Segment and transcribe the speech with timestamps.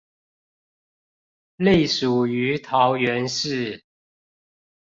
[1.59, 3.83] 隸屬於桃園市